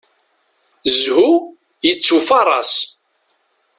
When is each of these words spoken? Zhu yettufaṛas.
Zhu 0.99 1.27
yettufaṛas. 1.85 2.73